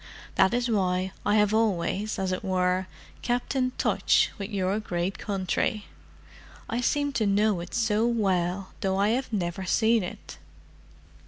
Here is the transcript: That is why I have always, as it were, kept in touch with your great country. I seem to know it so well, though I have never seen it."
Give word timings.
That 0.33 0.51
is 0.55 0.67
why 0.67 1.11
I 1.23 1.35
have 1.35 1.53
always, 1.53 2.17
as 2.17 2.31
it 2.31 2.43
were, 2.43 2.87
kept 3.21 3.55
in 3.55 3.69
touch 3.77 4.31
with 4.39 4.49
your 4.49 4.79
great 4.79 5.19
country. 5.19 5.85
I 6.67 6.81
seem 6.81 7.11
to 7.13 7.27
know 7.27 7.59
it 7.59 7.75
so 7.75 8.07
well, 8.07 8.71
though 8.81 8.97
I 8.97 9.09
have 9.09 9.31
never 9.31 9.63
seen 9.63 10.01
it." 10.01 10.39